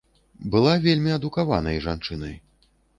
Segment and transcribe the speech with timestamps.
[0.55, 2.35] Была вельмі адукаванай жанчынай.